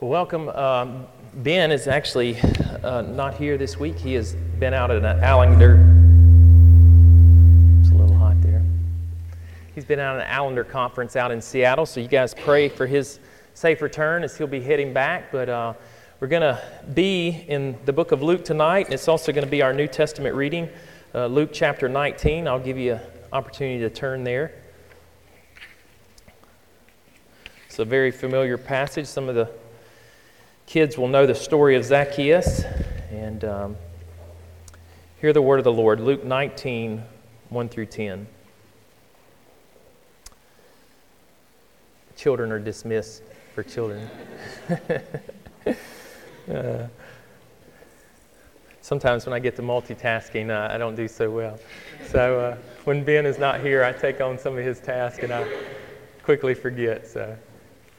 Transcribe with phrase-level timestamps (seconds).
[0.00, 0.48] Well, welcome.
[0.50, 2.40] Um, ben is actually
[2.84, 3.96] uh, not here this week.
[3.96, 5.74] He has been out at an Allender.
[7.80, 8.62] It's a little hot there.
[9.74, 12.86] He's been out at an Allender conference out in Seattle, so you guys pray for
[12.86, 13.18] his
[13.54, 15.32] safe return as he'll be heading back.
[15.32, 15.74] But uh,
[16.20, 16.62] we're going to
[16.94, 19.88] be in the book of Luke tonight, and it's also going to be our New
[19.88, 20.68] Testament reading,
[21.12, 22.46] uh, Luke chapter 19.
[22.46, 23.00] I'll give you an
[23.32, 24.52] opportunity to turn there.
[27.66, 29.08] It's a very familiar passage.
[29.08, 29.50] Some of the
[30.68, 32.62] kids will know the story of Zacchaeus.
[33.10, 33.76] And um,
[35.18, 37.02] hear the word of the Lord Luke 19,
[37.48, 38.26] 1 through 10.
[42.16, 43.22] Children are dismissed
[43.54, 44.10] for children.
[46.52, 46.86] uh,
[48.82, 51.58] sometimes when I get to multitasking, uh, I don't do so well.
[52.08, 55.32] So uh, when Ben is not here, I take on some of his tasks and
[55.32, 55.48] I
[56.22, 57.06] quickly forget.
[57.06, 57.34] So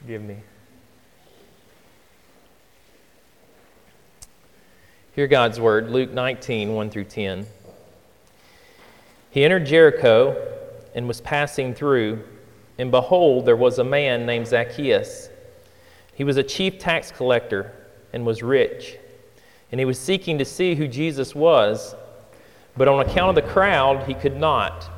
[0.06, 0.36] give me.
[5.12, 7.44] Hear God's word, Luke 19, 1 through 10.
[9.32, 10.40] He entered Jericho
[10.94, 12.22] and was passing through,
[12.78, 15.28] and behold, there was a man named Zacchaeus.
[16.14, 17.72] He was a chief tax collector
[18.12, 18.98] and was rich,
[19.72, 21.96] and he was seeking to see who Jesus was,
[22.76, 24.88] but on account of the crowd, he could not,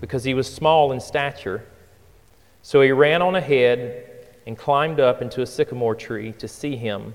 [0.00, 1.64] because he was small in stature.
[2.62, 7.14] So he ran on ahead and climbed up into a sycamore tree to see him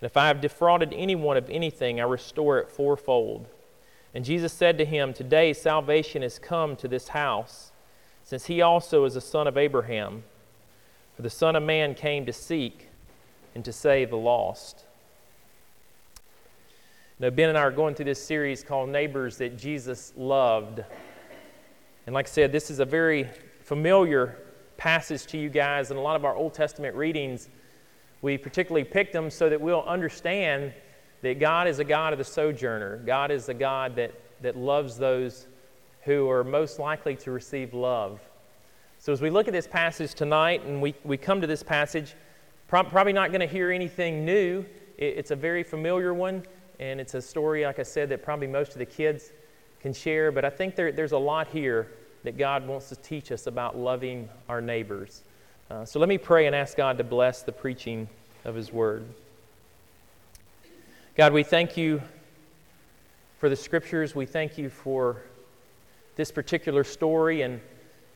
[0.00, 3.46] And if I have defrauded anyone of anything, I restore it fourfold.
[4.14, 7.72] And Jesus said to him, Today salvation has come to this house,
[8.22, 10.22] since he also is a son of Abraham.
[11.16, 12.88] For the Son of Man came to seek
[13.54, 14.84] and to save the lost.
[17.18, 20.84] Now, Ben and I are going through this series called Neighbors That Jesus Loved.
[22.06, 23.28] And like I said, this is a very
[23.64, 24.38] familiar
[24.76, 27.48] passage to you guys, and a lot of our Old Testament readings
[28.22, 30.72] we particularly picked them so that we'll understand
[31.22, 32.98] that God is a God of the sojourner.
[32.98, 34.12] God is a God that,
[34.42, 35.46] that loves those
[36.02, 38.20] who are most likely to receive love.
[38.98, 42.14] So, as we look at this passage tonight and we, we come to this passage,
[42.66, 44.64] probably not going to hear anything new.
[44.96, 46.44] it's a very familiar one,
[46.80, 49.32] and it's a story, like I said, that probably most of the kids
[49.80, 50.32] can share.
[50.32, 51.92] But I think there, there's a lot here
[52.24, 55.22] that God wants to teach us about loving our neighbors.
[55.70, 58.08] Uh, so let me pray and ask God to bless the preaching
[58.46, 59.04] of His Word.
[61.14, 62.00] God, we thank you
[63.38, 64.14] for the Scriptures.
[64.14, 65.20] We thank you for
[66.16, 67.42] this particular story.
[67.42, 67.60] And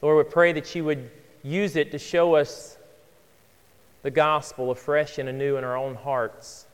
[0.00, 1.10] Lord, we pray that you would
[1.42, 2.78] use it to show us
[4.02, 6.66] the gospel afresh and anew in our own hearts.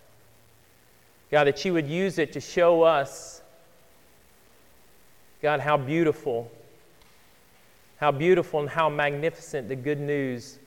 [1.33, 3.43] God, that you would use it to show us,
[5.43, 6.53] God, how beautiful,
[7.97, 10.61] how beautiful and how magnificent the good news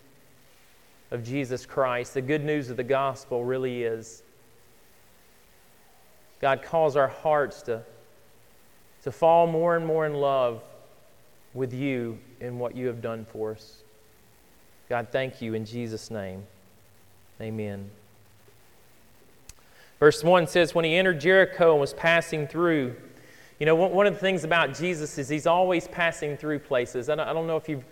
[1.11, 4.23] of Jesus Christ, the good news of the gospel really is.
[6.39, 7.83] God calls our hearts to,
[9.03, 10.63] to fall more and more in love
[11.53, 13.77] with you and what you have done for us.
[14.89, 16.43] God, thank you in Jesus' name.
[17.39, 17.89] Amen.
[19.99, 22.95] Verse 1 says, When he entered Jericho and was passing through,
[23.59, 27.09] you know, one of the things about Jesus is he's always passing through places.
[27.09, 27.85] And I don't know if you've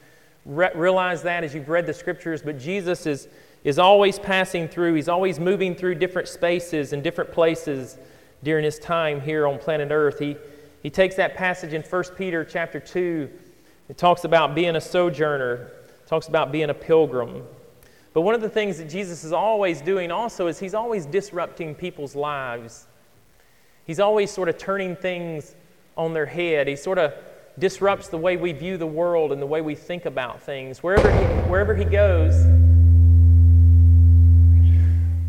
[0.46, 3.28] re- realize that as you've read the scriptures, but Jesus is,
[3.64, 4.94] is always passing through.
[4.96, 7.98] He's always moving through different spaces and different places
[8.44, 10.20] during his time here on planet Earth.
[10.20, 10.36] He,
[10.82, 13.30] he takes that passage in 1 Peter chapter 2.
[13.90, 15.72] It talks about being a sojourner,
[16.08, 17.44] talks about being a pilgrim.
[18.14, 21.76] But one of the things that Jesus is always doing also is he's always disrupting
[21.76, 22.88] people's lives.
[23.86, 25.56] He's always sort of turning things
[25.98, 26.68] on their head.
[26.68, 27.14] He's sort of
[27.60, 30.82] disrupts the way we view the world and the way we think about things.
[30.82, 32.34] Wherever he, wherever he goes,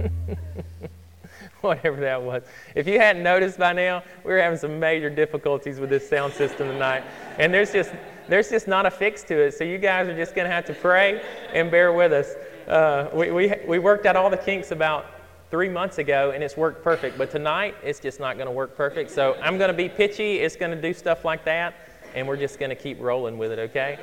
[1.60, 2.42] whatever that was.
[2.74, 6.32] If you hadn't noticed by now, we are having some major difficulties with this sound
[6.32, 7.02] system tonight.
[7.38, 7.92] And there's just,
[8.28, 9.54] there's just not a fix to it.
[9.54, 11.22] So you guys are just going to have to pray
[11.52, 12.34] and bear with us.
[12.68, 15.06] Uh, we, we, we worked out all the kinks about
[15.50, 17.18] three months ago and it's worked perfect.
[17.18, 19.10] But tonight, it's just not going to work perfect.
[19.10, 20.36] So I'm going to be pitchy.
[20.36, 21.74] It's going to do stuff like that
[22.14, 23.98] and we're just going to keep rolling with it, okay?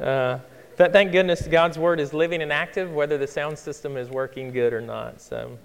[0.00, 0.38] Uh,
[0.76, 4.52] But thank goodness God's word is living and active, whether the sound system is working
[4.52, 5.20] good or not.
[5.20, 5.58] So,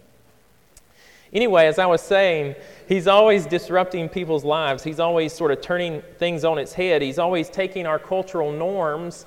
[1.31, 2.55] anyway, as I was saying,
[2.87, 4.83] he's always disrupting people's lives.
[4.83, 7.01] He's always sort of turning things on its head.
[7.01, 9.25] He's always taking our cultural norms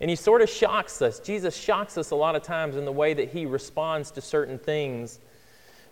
[0.00, 1.18] and he sort of shocks us.
[1.18, 4.58] Jesus shocks us a lot of times in the way that he responds to certain
[4.58, 5.18] things.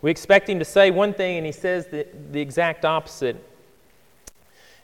[0.03, 3.37] We expect him to say one thing, and he says the, the exact opposite.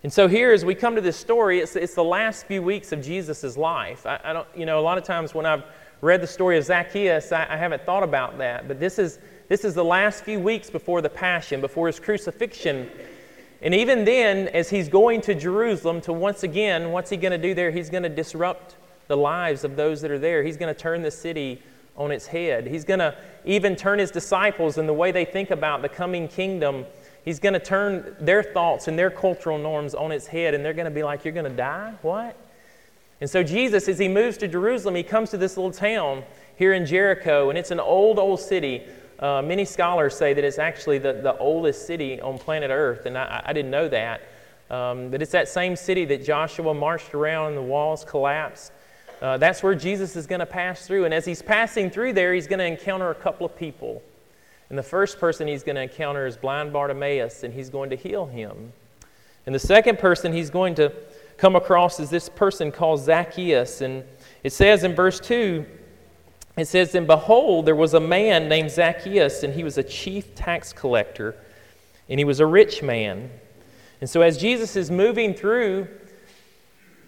[0.02, 2.90] And so here, as we come to this story, it's, it's the last few weeks
[2.90, 4.04] of Jesus' life.
[4.04, 5.62] I, I, don't, you know, a lot of times when I've
[6.00, 8.66] read the story of Zacchaeus, I, I haven't thought about that.
[8.66, 12.90] But this is, this is the last few weeks before the Passion, before his crucifixion.
[13.62, 17.38] And even then, as he's going to Jerusalem to once again, what's he going to
[17.38, 17.70] do there?
[17.70, 18.74] He's going to disrupt
[19.06, 20.42] the lives of those that are there.
[20.42, 21.62] He's going to turn the city
[21.96, 22.66] on its head.
[22.66, 26.26] He's going to even turn his disciples and the way they think about the coming
[26.26, 26.86] kingdom
[27.24, 30.74] He's going to turn their thoughts and their cultural norms on its head, and they're
[30.74, 31.94] going to be like, You're going to die?
[32.02, 32.36] What?
[33.20, 36.24] And so, Jesus, as he moves to Jerusalem, he comes to this little town
[36.56, 38.82] here in Jericho, and it's an old, old city.
[39.20, 43.16] Uh, many scholars say that it's actually the, the oldest city on planet Earth, and
[43.16, 44.22] I, I didn't know that.
[44.68, 48.72] Um, but it's that same city that Joshua marched around and the walls collapsed.
[49.20, 51.04] Uh, that's where Jesus is going to pass through.
[51.04, 54.02] And as he's passing through there, he's going to encounter a couple of people.
[54.72, 57.96] And the first person he's going to encounter is blind Bartimaeus, and he's going to
[57.96, 58.72] heal him.
[59.44, 60.90] And the second person he's going to
[61.36, 63.82] come across is this person called Zacchaeus.
[63.82, 64.02] And
[64.42, 65.66] it says in verse 2,
[66.56, 70.34] it says, And behold, there was a man named Zacchaeus, and he was a chief
[70.34, 71.36] tax collector,
[72.08, 73.28] and he was a rich man.
[74.00, 75.86] And so as Jesus is moving through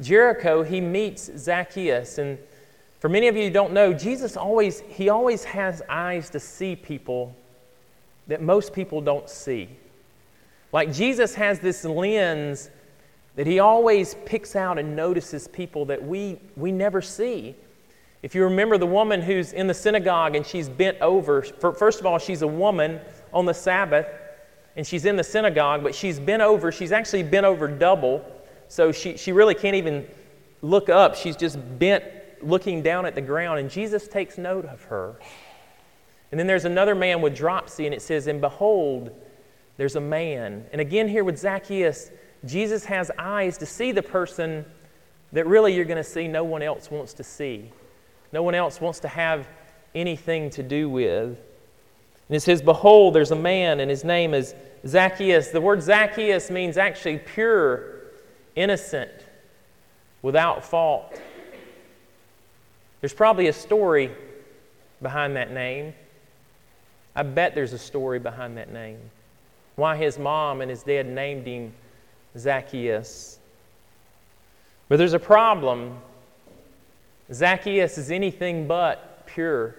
[0.02, 2.18] Jericho, he meets Zacchaeus.
[2.18, 2.36] And
[3.00, 6.76] for many of you who don't know, Jesus always, he always has eyes to see
[6.76, 7.34] people
[8.26, 9.68] that most people don't see.
[10.72, 12.70] Like Jesus has this lens
[13.36, 17.54] that he always picks out and notices people that we, we never see.
[18.22, 22.06] If you remember the woman who's in the synagogue and she's bent over, first of
[22.06, 23.00] all, she's a woman
[23.32, 24.06] on the Sabbath
[24.76, 26.72] and she's in the synagogue, but she's bent over.
[26.72, 28.24] She's actually bent over double,
[28.68, 30.06] so she, she really can't even
[30.62, 31.14] look up.
[31.14, 32.04] She's just bent
[32.42, 35.16] looking down at the ground, and Jesus takes note of her.
[36.34, 39.12] And then there's another man with dropsy, and it says, And behold,
[39.76, 40.66] there's a man.
[40.72, 42.10] And again, here with Zacchaeus,
[42.44, 44.64] Jesus has eyes to see the person
[45.30, 47.70] that really you're going to see no one else wants to see.
[48.32, 49.46] No one else wants to have
[49.94, 51.38] anything to do with.
[52.28, 55.50] And it says, Behold, there's a man, and his name is Zacchaeus.
[55.50, 58.06] The word Zacchaeus means actually pure,
[58.56, 59.12] innocent,
[60.20, 61.16] without fault.
[63.00, 64.10] There's probably a story
[65.00, 65.94] behind that name.
[67.16, 68.98] I bet there's a story behind that name.
[69.76, 71.72] Why his mom and his dad named him
[72.36, 73.38] Zacchaeus.
[74.88, 75.98] But there's a problem.
[77.32, 79.76] Zacchaeus is anything but pure.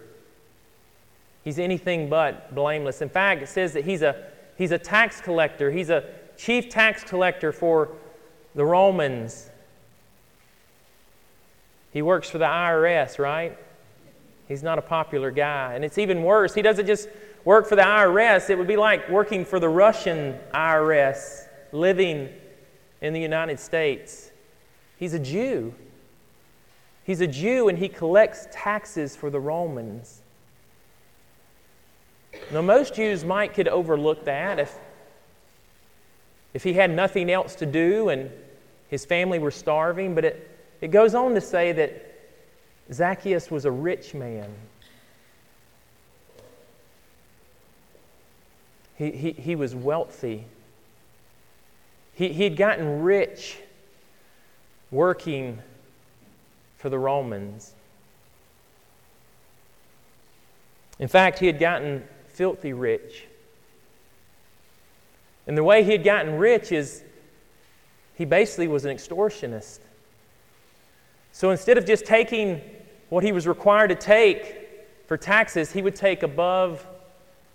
[1.44, 3.02] He's anything but blameless.
[3.02, 4.24] In fact, it says that he's a,
[4.58, 6.04] he's a tax collector, he's a
[6.38, 7.92] chief tax collector for
[8.56, 9.50] the Romans.
[11.92, 13.58] He works for the IRS, right?
[14.48, 15.76] He's not a popular guy.
[15.76, 16.54] And it's even worse.
[16.54, 17.08] He doesn't just
[17.46, 22.30] work for the IRS, it would be like working for the Russian IRS living
[23.02, 24.32] in the United States.
[24.98, 25.74] He's a Jew.
[27.04, 30.22] He's a Jew and he collects taxes for the Romans.
[32.52, 34.78] Now, most Jews might could overlook that if,
[36.54, 38.32] if he had nothing else to do and
[38.90, 42.14] his family were starving, but it, it goes on to say that
[42.92, 44.52] Zacchaeus was a rich man.
[48.98, 50.46] He, he, he was wealthy.
[52.14, 53.58] He, he'd gotten rich
[54.90, 55.60] working
[56.78, 57.74] for the Romans.
[60.98, 63.26] In fact, he had gotten filthy rich.
[65.48, 67.04] And the way he had gotten rich is
[68.16, 69.80] he basically was an extortionist.
[71.34, 72.62] So instead of just taking
[73.10, 74.56] what he was required to take
[75.06, 76.86] for taxes, he would take above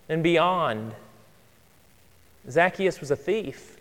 [0.08, 0.94] and beyond.
[2.48, 3.76] Zacchaeus was a thief.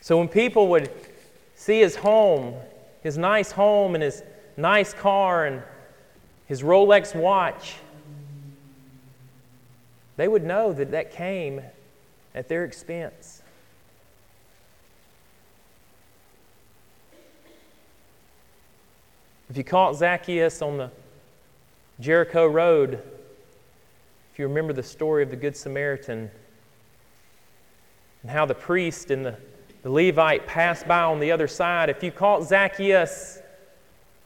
[0.00, 0.90] So when people would
[1.54, 2.54] see his home,
[3.02, 4.22] his nice home, and his
[4.56, 5.62] nice car, and
[6.46, 7.76] his Rolex watch,
[10.16, 11.60] they would know that that came
[12.34, 13.42] at their expense.
[19.48, 20.90] If you caught Zacchaeus on the
[21.98, 23.02] Jericho Road,
[24.36, 26.30] if you remember the story of the Good Samaritan
[28.20, 29.34] and how the priest and the,
[29.80, 31.88] the Levite passed by on the other side.
[31.88, 33.40] If you caught Zacchaeus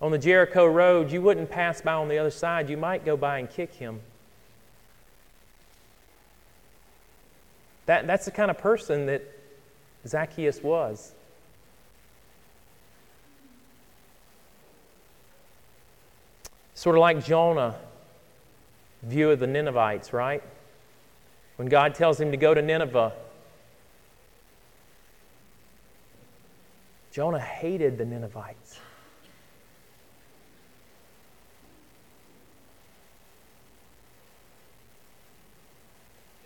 [0.00, 2.68] on the Jericho road, you wouldn't pass by on the other side.
[2.68, 4.00] You might go by and kick him.
[7.86, 9.22] That, that's the kind of person that
[10.08, 11.12] Zacchaeus was.
[16.74, 17.76] Sort of like Jonah
[19.02, 20.42] view of the Ninevites, right?
[21.56, 23.12] When God tells him to go to Nineveh,
[27.12, 28.78] Jonah hated the Ninevites.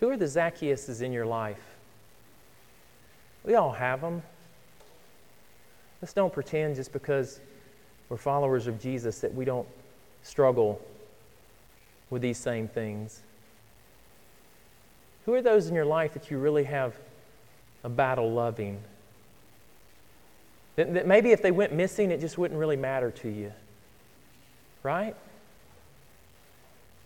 [0.00, 1.62] Who are the Zacchaeuses in your life?
[3.44, 4.22] We all have them.
[6.02, 7.40] Let's don't pretend just because
[8.08, 9.66] we're followers of Jesus that we don't
[10.22, 10.80] struggle
[12.14, 13.22] with these same things.
[15.26, 16.94] Who are those in your life that you really have
[17.82, 18.80] a battle loving?
[20.76, 23.52] That, that maybe if they went missing, it just wouldn't really matter to you.
[24.84, 25.16] Right?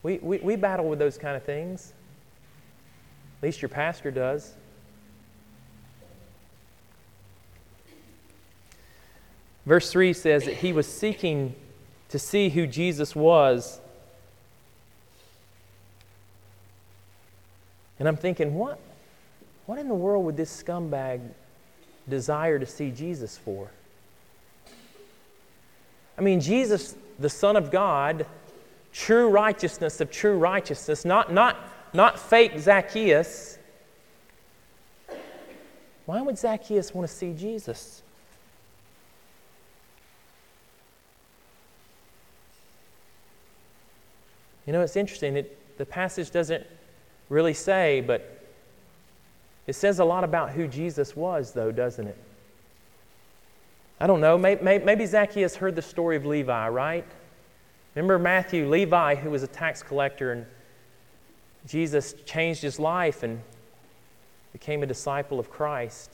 [0.02, 1.94] We, we, we battle with those kind of things.
[3.38, 4.52] At least your pastor does.
[9.64, 11.54] Verse 3 says that he was seeking
[12.10, 13.80] to see who Jesus was.
[17.98, 18.78] And I'm thinking, what,
[19.66, 21.20] what in the world would this scumbag
[22.08, 23.68] desire to see Jesus for?
[26.16, 28.26] I mean, Jesus, the Son of God,
[28.92, 31.56] true righteousness of true righteousness, not, not
[31.92, 33.58] not fake Zacchaeus.
[36.06, 38.02] Why would Zacchaeus want to see Jesus?
[44.66, 45.36] You know, it's interesting.
[45.36, 46.66] It, the passage doesn't
[47.28, 48.42] really say, but
[49.66, 52.16] it says a lot about who Jesus was, though, doesn't it?
[54.00, 54.38] I don't know.
[54.38, 57.04] Maybe, Zacchaeus heard the story of Levi, right?
[57.94, 60.46] Remember Matthew, Levi, who was a tax collector and
[61.66, 63.42] Jesus changed his life and
[64.52, 66.12] became a disciple of Christ.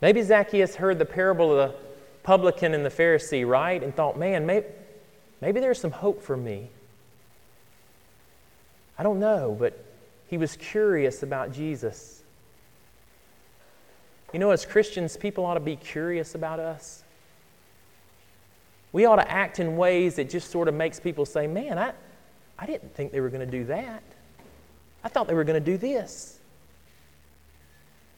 [0.00, 1.76] Maybe Zacchaeus heard the parable of the
[2.22, 3.82] publican and the Pharisee, right?
[3.82, 4.66] And thought, man, maybe,
[5.40, 6.70] maybe there's some hope for me.
[8.98, 9.84] I don't know, but
[10.26, 12.22] he was curious about Jesus.
[14.32, 17.04] You know, as Christians, people ought to be curious about us.
[18.92, 21.92] We ought to act in ways that just sort of makes people say, man, I,
[22.58, 24.02] I didn't think they were going to do that.
[25.04, 26.38] I thought they were going to do this.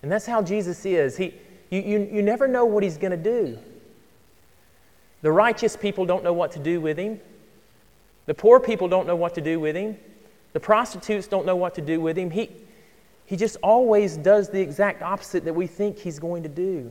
[0.03, 1.17] And that's how Jesus is.
[1.17, 1.35] He,
[1.71, 3.59] you, you, you never know what he's going to do.
[5.23, 7.21] The righteous people don't know what to do with him.
[8.27, 9.99] The poor people don't know what to do with him.
[10.53, 12.31] The prostitutes don't know what to do with him.
[12.31, 12.51] He,
[13.25, 16.91] he just always does the exact opposite that we think he's going to do.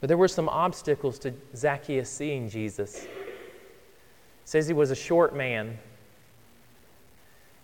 [0.00, 3.04] But there were some obstacles to Zacchaeus seeing Jesus.
[3.04, 3.10] It
[4.44, 5.78] says he was a short man.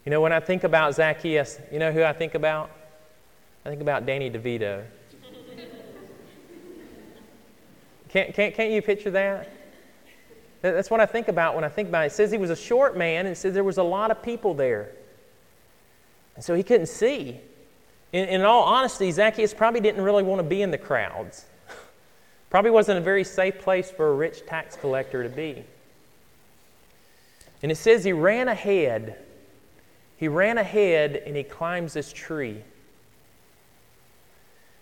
[0.05, 2.71] You know, when I think about Zacchaeus, you know who I think about?
[3.65, 4.85] I think about Danny DeVito.
[8.17, 9.47] Can't, can't, can't you picture that?
[10.63, 12.07] That's what I think about when I think about it.
[12.07, 14.23] It says he was a short man, and it says there was a lot of
[14.23, 14.93] people there.
[16.35, 17.39] And so he couldn't see.
[18.15, 21.45] In, in all honesty, Zacchaeus probably didn't really want to be in the crowds.
[22.49, 25.63] Probably wasn't a very safe place for a rich tax collector to be.
[27.63, 29.19] And it says he ran ahead.
[30.17, 32.63] He ran ahead and he climbs this tree.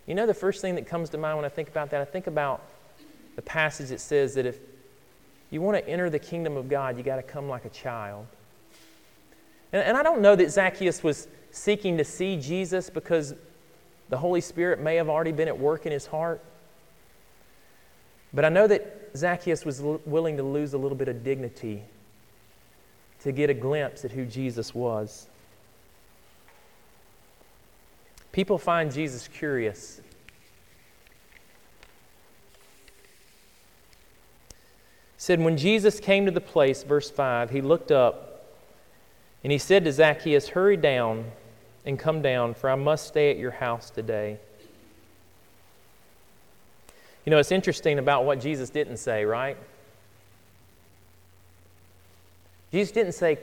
[0.06, 2.04] You know, the first thing that comes to mind when I think about that, I
[2.04, 2.62] think about
[3.36, 4.58] the passage that says that if
[5.50, 8.26] you want to enter the kingdom of God, you got to come like a child.
[9.72, 13.34] And, and I don't know that Zacchaeus was seeking to see Jesus because
[14.08, 16.40] the Holy Spirit may have already been at work in his heart.
[18.32, 21.82] But I know that Zacchaeus was l- willing to lose a little bit of dignity
[23.22, 25.28] to get a glimpse at who Jesus was.
[28.32, 30.00] People find Jesus curious.
[35.24, 38.44] Said when Jesus came to the place verse 5 he looked up
[39.42, 41.24] and he said to Zacchaeus hurry down
[41.86, 44.38] and come down for I must stay at your house today.
[47.24, 49.56] You know, it's interesting about what Jesus didn't say, right?
[52.70, 53.38] Jesus didn't say,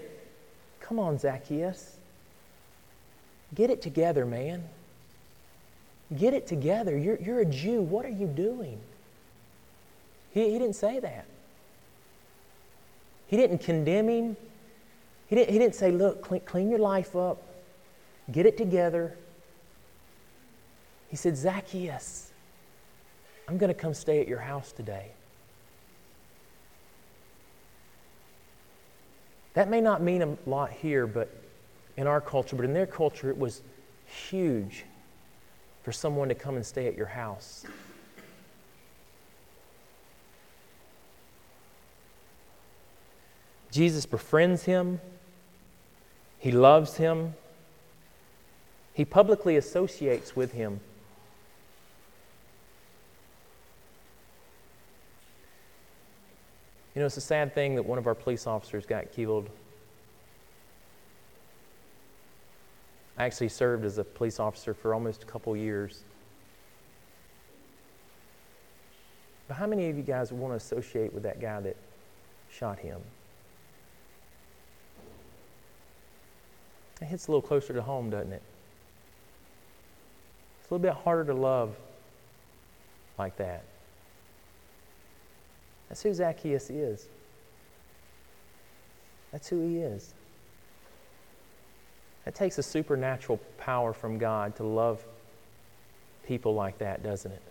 [0.82, 1.98] Come on, Zacchaeus.
[3.56, 4.66] Get it together, man.
[6.16, 6.96] Get it together.
[6.96, 7.82] You're, you're a Jew.
[7.82, 8.80] What are you doing?
[10.32, 11.26] He, he didn't say that.
[13.32, 14.38] He didn't condemn him.
[15.28, 17.42] He didn't, he didn't say, Look, clean, clean your life up,
[18.30, 19.16] get it together.
[21.08, 22.34] He said, Zacchaeus,
[23.48, 25.12] I'm going to come stay at your house today.
[29.54, 31.34] That may not mean a lot here, but
[31.96, 33.62] in our culture, but in their culture, it was
[34.06, 34.84] huge
[35.84, 37.66] for someone to come and stay at your house.
[43.72, 45.00] Jesus befriends him,
[46.38, 47.34] he loves him,
[48.94, 50.82] he publicly associates with him.
[56.94, 59.50] You know, it's a sad thing that one of our police officers got killed.
[63.18, 66.04] I actually served as a police officer for almost a couple years.
[69.48, 71.78] But how many of you guys want to associate with that guy that
[72.50, 73.00] shot him?
[77.02, 78.42] It hits a little closer to home, doesn't it?
[80.60, 81.76] It's a little bit harder to love
[83.18, 83.64] like that.
[85.90, 87.08] That's who Zacchaeus is.
[89.32, 90.14] That's who he is.
[92.26, 95.04] That takes a supernatural power from God to love
[96.26, 97.42] people like that, doesn't it?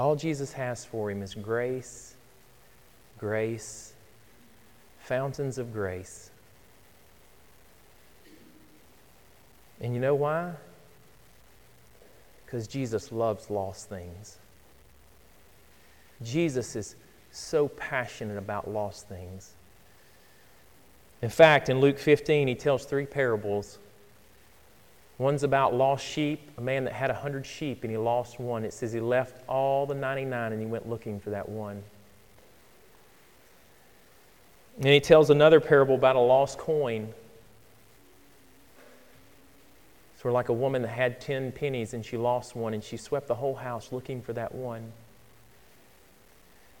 [0.00, 2.14] All Jesus has for him is grace,
[3.18, 3.92] grace,
[5.00, 6.30] fountains of grace.
[9.78, 10.54] And you know why?
[12.46, 14.38] Because Jesus loves lost things.
[16.22, 16.96] Jesus is
[17.30, 19.52] so passionate about lost things.
[21.20, 23.78] In fact, in Luke 15, he tells three parables
[25.20, 28.64] One's about lost sheep, a man that had a hundred sheep and he lost one.
[28.64, 31.82] It says he left all the 99 and he went looking for that one.
[34.78, 37.12] And he tells another parable about a lost coin.
[40.18, 42.96] Sort of like a woman that had 10 pennies and she lost one and she
[42.96, 44.90] swept the whole house looking for that one.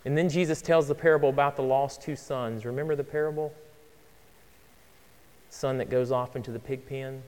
[0.06, 2.64] And then Jesus tells the parable about the lost two sons.
[2.64, 3.52] Remember the parable?
[5.50, 7.22] Son that goes off into the pig pen.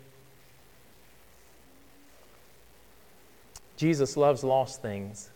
[3.76, 5.30] Jesus loves lost things.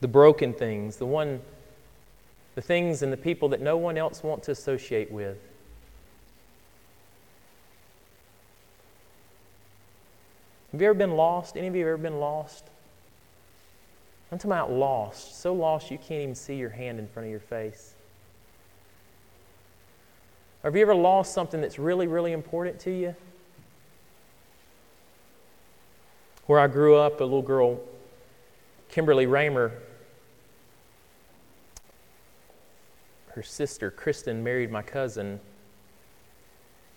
[0.00, 1.40] The broken things, the one
[2.54, 5.38] the things and the people that no one else wants to associate with.
[10.72, 11.56] Have you ever been lost?
[11.56, 12.64] Any of you ever been lost?
[14.30, 15.40] I'm talking about lost.
[15.40, 17.94] So lost you can't even see your hand in front of your face.
[20.62, 23.16] Have you ever lost something that's really, really important to you?
[26.50, 27.78] Where I grew up, a little girl,
[28.88, 29.70] Kimberly Raymer,
[33.28, 35.38] her sister Kristen married my cousin.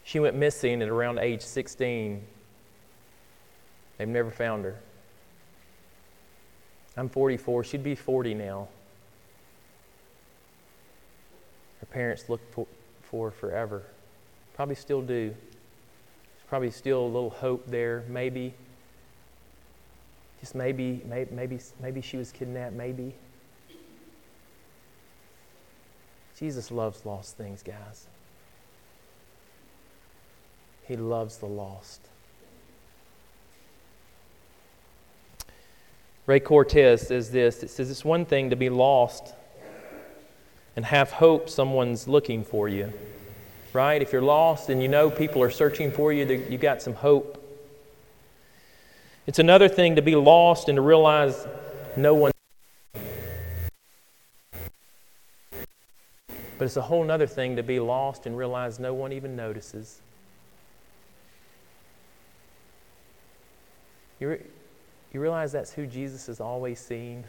[0.04, 2.26] She went missing at around age 16.
[4.00, 4.80] They've never found her.
[6.98, 7.64] I'm 44.
[7.64, 8.68] She'd be 40 now.
[11.80, 12.66] Her parents looked for,
[13.04, 13.84] for forever.
[14.56, 15.28] Probably still do.
[15.28, 15.38] There's
[16.48, 18.56] probably still a little hope there, maybe.
[20.44, 23.16] Just maybe, maybe, maybe, she was kidnapped, maybe.
[26.38, 28.08] Jesus loves lost things, guys.
[30.86, 32.02] He loves the lost.
[36.26, 39.34] Ray Cortez says this it says it's one thing to be lost
[40.76, 42.92] and have hope someone's looking for you,
[43.72, 44.02] right?
[44.02, 47.40] If you're lost and you know people are searching for you, you got some hope.
[49.26, 51.48] It's another thing to be lost and to realize
[51.96, 52.32] no one.
[56.58, 60.02] But it's a whole other thing to be lost and realize no one even notices.
[64.20, 64.42] You, re-
[65.14, 67.24] you realize that's who Jesus is always seeing?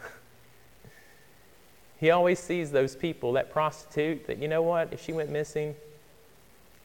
[2.01, 5.75] he always sees those people, that prostitute, that you know what, if she went missing,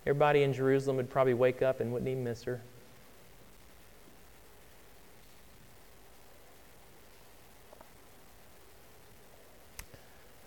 [0.05, 2.61] everybody in Jerusalem would probably wake up and wouldn't even miss her.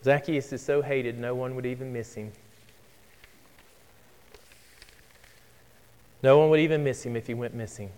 [0.04, 2.32] Zacchaeus is so hated, no one would even miss him.
[6.22, 7.90] No one would even miss him if he went missing.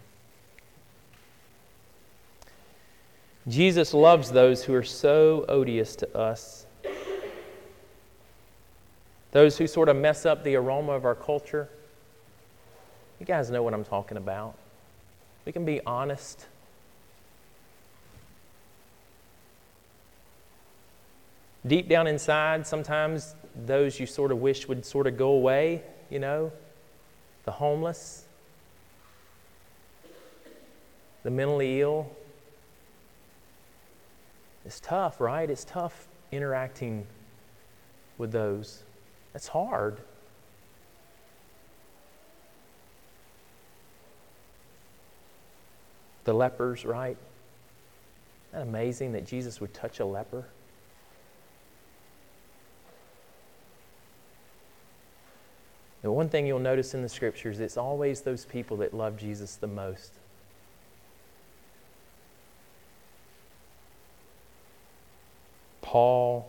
[3.47, 6.67] Jesus loves those who are so odious to us,
[9.33, 11.69] those who sort of mess up the aroma of our culture.
[13.21, 14.55] You guys know what I'm talking about.
[15.45, 16.47] We can be honest.
[21.67, 26.19] Deep down inside, sometimes those you sort of wish would sort of go away, you
[26.19, 26.53] know,
[27.45, 28.25] the homeless,
[31.23, 32.11] the mentally ill.
[34.67, 35.49] It's tough, right?
[35.49, 37.07] It's tough interacting
[38.19, 38.83] with those.
[39.33, 39.99] That's hard.
[46.25, 47.17] The lepers, right?
[48.51, 50.45] Isn't that amazing that Jesus would touch a leper?
[56.05, 59.57] The one thing you'll notice in the scriptures, it's always those people that love Jesus
[59.57, 60.13] the most.
[65.81, 66.47] Paul,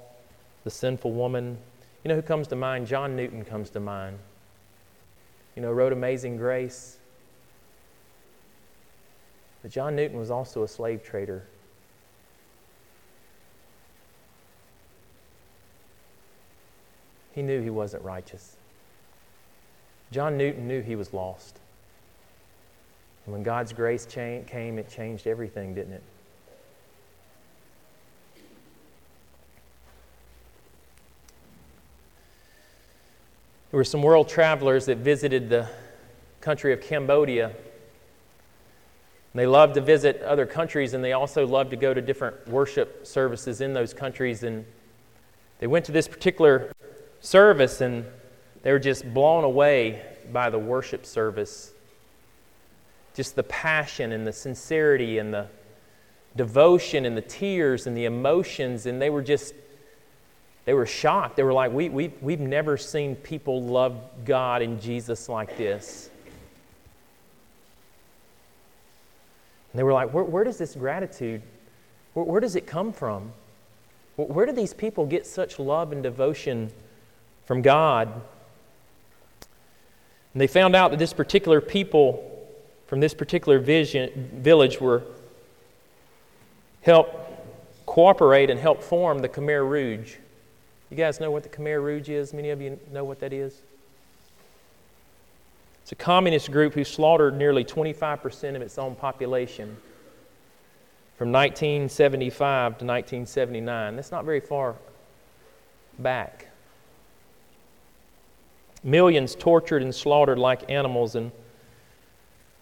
[0.65, 1.57] the sinful woman.
[2.03, 2.85] You know who comes to mind?
[2.85, 4.19] John Newton comes to mind.
[5.55, 6.97] You know, wrote Amazing Grace.
[9.61, 11.47] But John Newton was also a slave trader.
[17.33, 18.57] He knew he wasn't righteous.
[20.15, 21.59] John Newton knew he was lost.
[23.25, 26.03] And when God's grace came, it changed everything, didn't it?
[33.71, 35.67] There were some world travelers that visited the
[36.39, 37.51] country of Cambodia.
[39.33, 43.05] They loved to visit other countries and they also loved to go to different worship
[43.05, 44.43] services in those countries.
[44.43, 44.63] And
[45.59, 46.71] they went to this particular
[47.19, 48.05] service and
[48.65, 50.01] they were just blown away
[50.33, 51.71] by the worship service.
[53.13, 55.45] Just the passion and the sincerity and the
[56.35, 58.87] devotion and the tears and the emotions.
[58.87, 59.53] And they were just,
[60.65, 61.35] they were shocked.
[61.35, 66.09] They were like, we, we, We've never seen people love God and Jesus like this.
[69.71, 71.43] And they were like, Where, where does this gratitude,
[72.15, 73.31] where, where does it come from?
[74.15, 76.71] Where do these people get such love and devotion
[77.45, 78.23] from God?
[80.35, 82.33] And they found out that this particular people
[82.87, 85.03] from this particular vision, village were
[86.81, 87.09] help
[87.85, 90.15] cooperate and help form the Khmer Rouge.
[90.89, 92.33] You guys know what the Khmer Rouge is?
[92.33, 93.61] Many of you know what that is?
[95.81, 99.77] It's a communist group who slaughtered nearly 25% of its own population
[101.15, 103.95] from 1975 to 1979.
[103.95, 104.75] That's not very far
[105.97, 106.47] back.
[108.85, 111.31] Millions tortured and slaughtered like animals in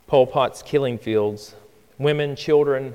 [0.08, 1.54] Pol Pot's killing fields.
[1.98, 2.94] Women, children,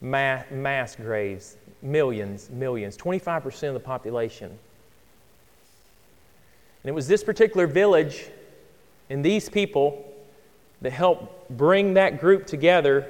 [0.00, 1.56] mass, graves.
[1.82, 2.96] Millions, millions.
[2.96, 4.46] 25% of the population.
[6.84, 8.26] And it was this particular village
[9.10, 10.04] and these people
[10.80, 13.04] that helped bring that group together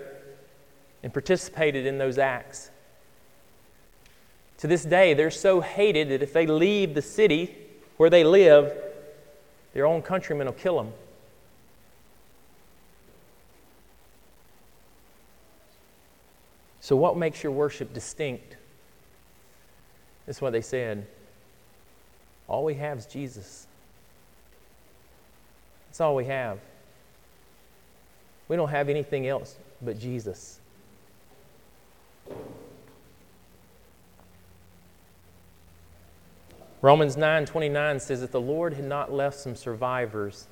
[1.02, 2.70] and participated in those acts.
[4.58, 7.54] To this day, they're so hated that if they leave the city
[7.98, 8.72] where they live,
[9.78, 10.92] their own countrymen will kill them.
[16.80, 18.56] So, what makes your worship distinct?
[20.26, 21.06] That's what they said.
[22.48, 23.68] All we have is Jesus.
[25.86, 26.58] That's all we have.
[28.48, 30.57] We don't have anything else but Jesus.
[36.80, 40.46] Romans 9:29 says if the Lord had not left some survivors,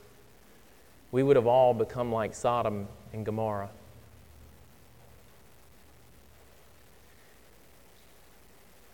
[1.13, 3.71] we would have all become like Sodom and Gomorrah.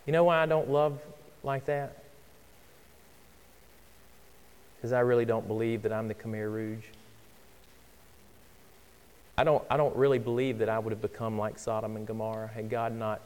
[0.04, 1.00] You know why I don't love
[1.42, 1.96] like that?
[4.76, 6.84] Because I really don't believe that I'm the Khmer Rouge.
[9.38, 12.48] I don't, I don't really believe that I would have become like Sodom and Gomorrah
[12.48, 13.22] had God not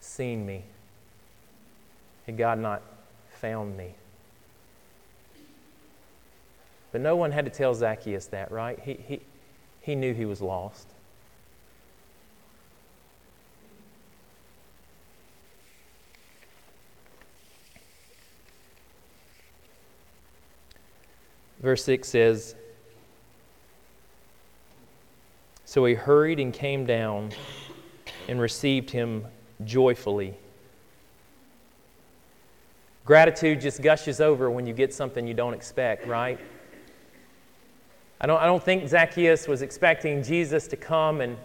[0.00, 0.64] seen me,
[2.26, 2.82] had God not
[3.44, 3.92] found me.
[6.92, 8.80] But no one had to tell Zacchaeus that, right?
[8.80, 9.20] He, he,
[9.82, 10.88] he knew he was lost.
[21.60, 22.54] Verse 6 says
[25.66, 27.32] So he hurried and came down
[28.26, 29.26] and received him
[29.66, 30.34] joyfully.
[33.04, 36.38] Gratitude just gushes over when you get something you don't expect, right?
[38.20, 41.36] I don't, I don't think Zacchaeus was expecting Jesus to come and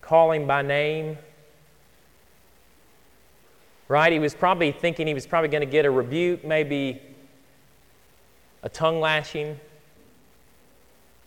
[0.00, 1.18] call him by name.
[3.88, 4.12] Right?
[4.12, 7.00] He was probably thinking he was probably going to get a rebuke, maybe
[8.62, 9.58] a tongue lashing.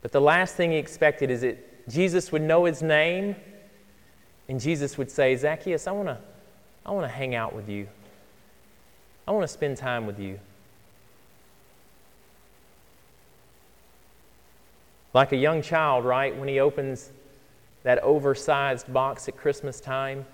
[0.02, 3.36] But the last thing he expected is that Jesus would know his name,
[4.48, 6.17] and Jesus would say, Zacchaeus, I want to
[6.86, 7.88] I want to hang out with you.
[9.29, 10.39] I want to spend time with you.
[15.13, 17.11] Like a young child, right, when he opens
[17.83, 20.25] that oversized box at Christmas time,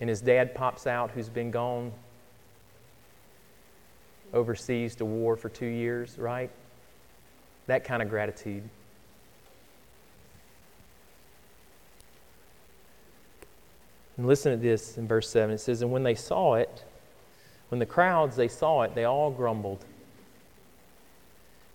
[0.00, 1.92] and his dad pops out who's been gone
[4.32, 6.50] overseas to war for two years, right?
[7.68, 8.68] That kind of gratitude.
[14.16, 15.54] And listen to this in verse 7.
[15.54, 16.84] It says, And when they saw it,
[17.68, 19.84] when the crowds they saw it, they all grumbled.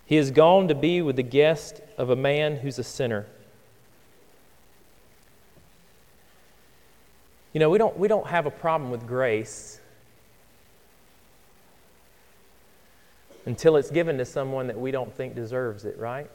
[0.06, 3.26] He has gone to be with the guest of a man who's a sinner.
[7.54, 9.80] You know, we don't, we don't have a problem with grace
[13.46, 16.30] until it's given to someone that we don't think deserves it, right?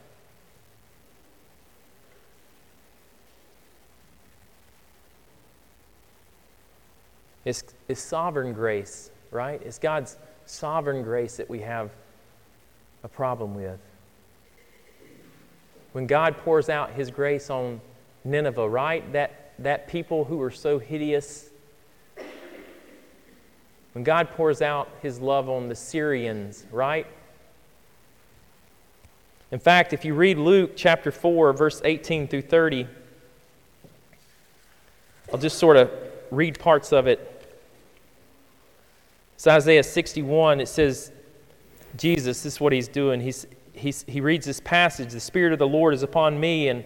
[7.44, 9.61] It's, it's sovereign grace, right?
[9.64, 11.90] It's God's sovereign grace that we have
[13.02, 13.78] a problem with.
[15.92, 17.80] When God pours out His grace on
[18.24, 19.12] Nineveh, right?
[19.12, 21.50] That, that people who are so hideous.
[23.92, 27.07] When God pours out His love on the Syrians, right?
[29.52, 32.88] In fact, if you read Luke chapter 4, verse 18 through 30,
[35.33, 35.92] I'll just sort of
[36.33, 37.34] read parts of it.
[39.44, 40.59] It's Isaiah 61.
[40.59, 41.12] It says,
[41.98, 43.20] Jesus, this is what he's doing.
[43.20, 46.83] He's, he's, he reads this passage The Spirit of the Lord is upon me, and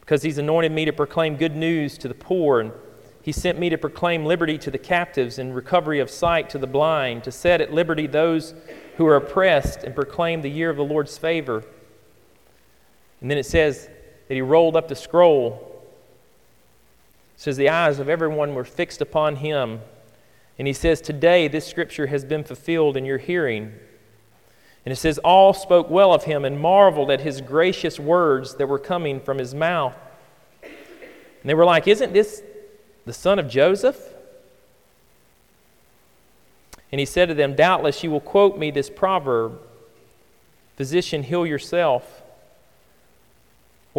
[0.00, 2.72] because he's anointed me to proclaim good news to the poor, and
[3.20, 6.66] he sent me to proclaim liberty to the captives and recovery of sight to the
[6.66, 8.54] blind, to set at liberty those
[8.96, 11.62] who are oppressed, and proclaim the year of the Lord's favor.
[13.20, 13.90] And then it says
[14.28, 15.84] that he rolled up the scroll.
[17.34, 19.80] It says, The eyes of everyone were fixed upon him.
[20.60, 23.72] And he says, Today this scripture has been fulfilled in your hearing.
[24.84, 28.66] And it says, All spoke well of him and marveled at his gracious words that
[28.66, 29.94] were coming from his mouth.
[30.62, 32.42] And they were like, Isn't this
[33.06, 33.98] the son of Joseph?
[36.92, 39.58] And he said to them, Doubtless you will quote me this proverb
[40.76, 42.20] Physician, heal yourself.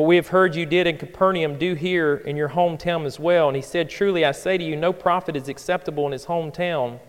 [0.02, 3.48] What we have heard you did in Capernaum, do here in your hometown as well.
[3.48, 7.00] And he said, Truly I say to you, no prophet is acceptable in his hometown.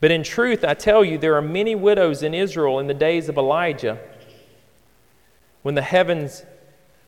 [0.00, 3.28] But in truth, I tell you, there are many widows in Israel in the days
[3.28, 3.98] of Elijah,
[5.60, 6.46] when the heavens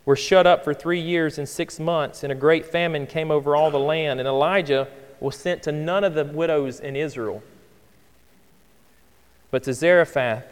[0.04, 3.56] were shut up for three years and six months, and a great famine came over
[3.56, 4.20] all the land.
[4.20, 4.86] And Elijah
[5.18, 7.42] was sent to none of the widows in Israel,
[9.50, 10.44] but to Zarephath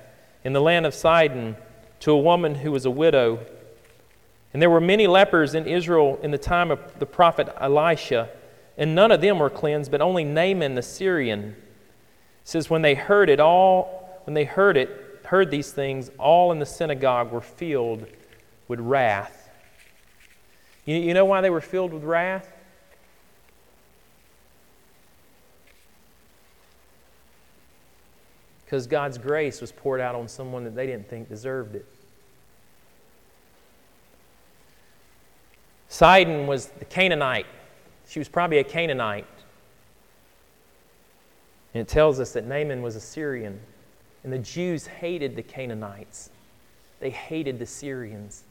[0.43, 1.55] in the land of Sidon,
[2.01, 3.45] to a woman who was a widow
[4.53, 8.31] and there were many lepers in Israel in the time of the prophet Elisha,
[8.79, 11.51] and none of them were cleansed, but only Naaman the Syrian.
[11.51, 11.57] It
[12.45, 16.59] says, when they heard it all, when they heard it, heard these things, all in
[16.59, 18.07] the synagogue were filled
[18.69, 19.51] with wrath.
[20.85, 22.49] You, you know why they were filled with wrath?
[28.65, 31.87] Because God's grace was poured out on someone that they didn't think deserved it.
[35.97, 37.47] Sidon was the Canaanite.
[38.07, 39.25] She was probably a Canaanite.
[41.73, 43.59] And it tells us that Naaman was a Syrian.
[44.23, 46.29] And the Jews hated the Canaanites,
[47.01, 48.45] they hated the Syrians.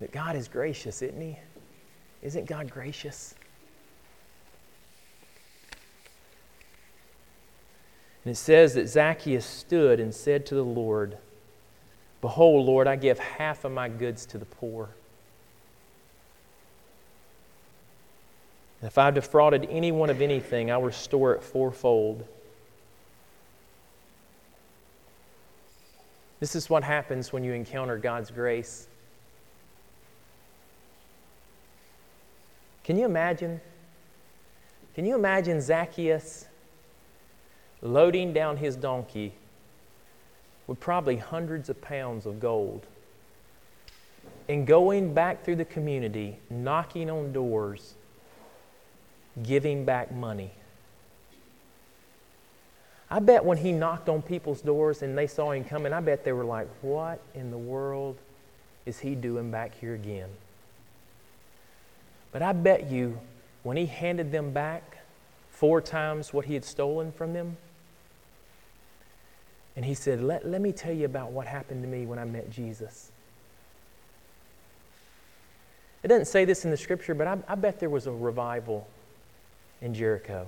[0.00, 1.38] But God is gracious, isn't He?
[2.20, 3.36] Isn't God gracious?
[8.24, 11.18] And it says that Zacchaeus stood and said to the Lord,
[12.20, 14.90] Behold, Lord, I give half of my goods to the poor.
[18.80, 22.26] And if I've defrauded anyone of anything, I'll restore it fourfold.
[26.40, 28.86] This is what happens when you encounter God's grace.
[32.84, 33.60] Can you imagine?
[34.94, 36.46] Can you imagine Zacchaeus
[37.82, 39.34] loading down his donkey
[40.70, 42.86] with probably hundreds of pounds of gold
[44.48, 47.94] and going back through the community, knocking on doors,
[49.42, 50.52] giving back money.
[53.10, 56.24] I bet when he knocked on people's doors and they saw him coming, I bet
[56.24, 58.16] they were like, What in the world
[58.86, 60.28] is he doing back here again?
[62.30, 63.18] But I bet you
[63.64, 64.98] when he handed them back
[65.50, 67.56] four times what he had stolen from them,
[69.80, 72.26] And he said, let, let me tell you about what happened to me when I
[72.26, 73.10] met Jesus.
[76.02, 78.86] It doesn't say this in the scripture, but I, I bet there was a revival
[79.80, 80.46] in Jericho.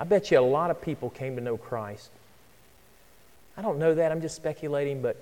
[0.00, 2.10] I bet you a lot of people came to know Christ.
[3.56, 5.16] I don't know that, I'm just speculating, but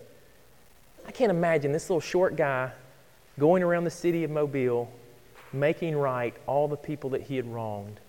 [1.07, 2.73] I can't imagine this little short guy
[3.39, 4.91] going around the city of Mobile
[5.53, 8.01] making right all the people that he had wronged.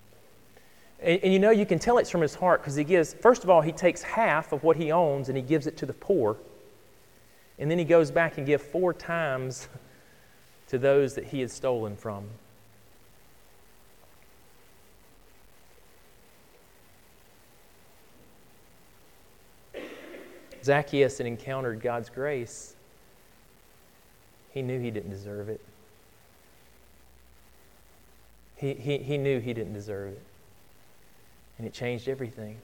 [1.00, 3.44] And, and you know, you can tell it's from his heart because he gives, first
[3.44, 5.92] of all, he takes half of what he owns and he gives it to the
[5.92, 6.36] poor.
[7.58, 9.68] And then he goes back and gives four times
[10.68, 12.24] to those that he had stolen from.
[20.62, 22.74] Zacchaeus had encountered God's grace.
[24.50, 25.60] He knew he didn't deserve it.
[28.56, 30.22] He, he, he knew he didn't deserve it.
[31.58, 32.56] And it changed everything.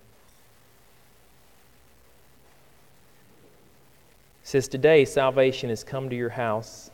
[4.43, 6.91] It says, Today salvation has come to your house.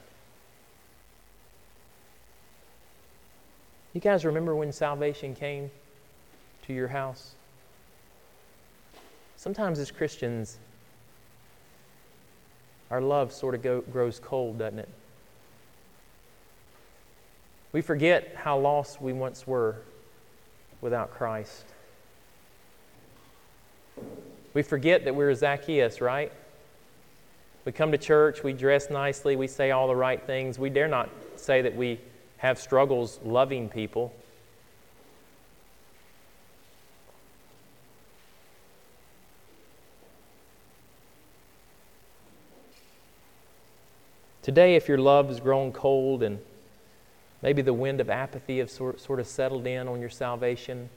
[3.92, 5.70] You guys remember when salvation came
[6.66, 7.34] to your house?
[9.36, 10.58] Sometimes as Christians,
[12.90, 14.88] our love sort of go, grows cold, doesn't it?
[17.72, 19.76] We forget how lost we once were
[20.80, 21.64] without Christ.
[24.52, 26.32] We forget that we're Zacchaeus, right?
[27.64, 30.58] We come to church, we dress nicely, we say all the right things.
[30.58, 32.00] We dare not say that we
[32.38, 34.12] have struggles loving people.
[44.42, 46.40] Today, if your love has grown cold and
[47.42, 50.88] maybe the wind of apathy sort, sort of settled in on your salvation,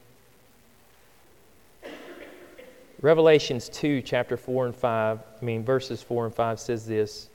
[3.04, 7.30] Revelations 2, chapter 4 and 5, I mean, verses 4 and 5 says this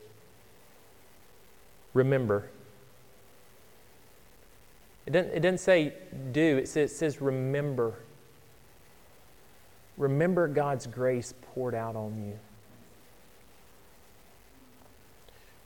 [1.93, 2.49] Remember.
[5.05, 5.93] It doesn't, it doesn't say
[6.33, 7.93] do, it says, it says remember.
[9.99, 12.39] Remember God's grace poured out on you.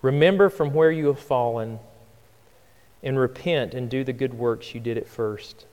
[0.00, 1.78] Remember from where you have fallen
[3.04, 5.66] and repent and do the good works you did at first.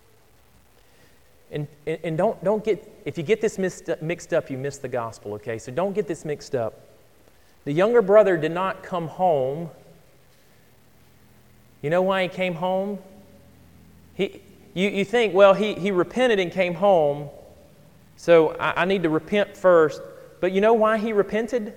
[1.51, 4.57] And, and, and don't, don't get, if you get this mixed up, mixed up, you
[4.57, 5.57] miss the gospel, okay?
[5.57, 6.79] So don't get this mixed up.
[7.65, 9.69] The younger brother did not come home.
[11.81, 12.99] You know why he came home?
[14.13, 14.41] He,
[14.73, 17.29] you, you think, well, he, he repented and came home,
[18.15, 20.01] so I, I need to repent first.
[20.39, 21.73] But you know why he repented?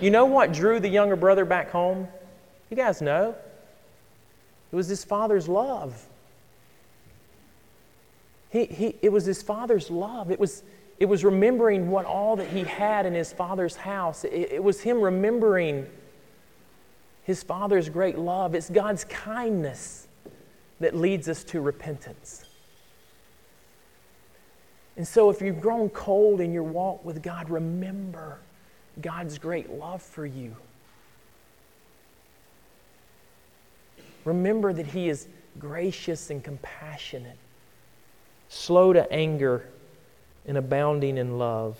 [0.00, 2.06] You know what drew the younger brother back home?
[2.70, 3.34] You guys know.
[4.70, 6.06] It was his father's love.
[8.52, 10.30] He, he, it was his father's love.
[10.30, 10.62] It was,
[10.98, 14.24] it was remembering what all that he had in his father's house.
[14.24, 15.86] It, it was him remembering
[17.24, 18.54] his father's great love.
[18.54, 20.06] It's God's kindness
[20.80, 22.44] that leads us to repentance.
[24.98, 28.38] And so, if you've grown cold in your walk with God, remember
[29.00, 30.54] God's great love for you.
[34.26, 35.26] Remember that He is
[35.58, 37.38] gracious and compassionate
[38.52, 39.66] slow to anger,
[40.46, 41.78] and abounding in love.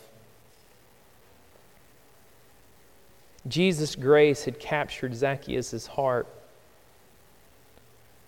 [3.47, 6.27] Jesus' grace had captured Zacchaeus' heart.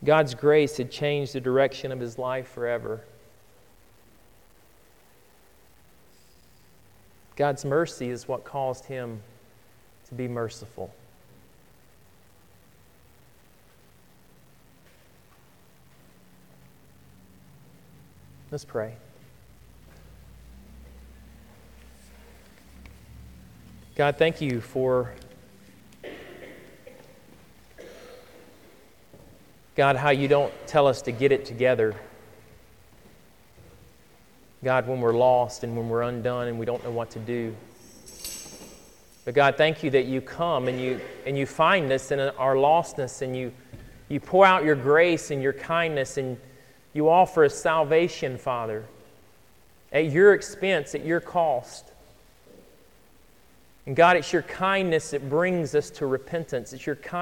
[0.05, 3.01] God's grace had changed the direction of his life forever.
[7.37, 9.23] God's mercy is what caused him
[10.09, 10.93] to be merciful.
[18.55, 18.93] Let's pray.
[23.97, 25.13] God, thank you for
[29.75, 31.97] God, how you don't tell us to get it together.
[34.63, 37.57] God, when we're lost and when we're undone and we don't know what to do.
[39.25, 42.55] But God, thank you that you come and you, and you find us in our
[42.55, 43.53] lostness and you,
[44.09, 46.39] you pour out your grace and your kindness and
[46.95, 48.85] you offer us salvation, Father,
[49.93, 51.85] at your expense, at your cost.
[53.87, 56.73] And God, it's your kindness that brings us to repentance.
[56.73, 57.15] It's your kindness.